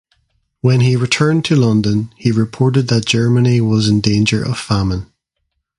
[0.61, 5.13] When he returned to London he reported that Germany was in danger of famine.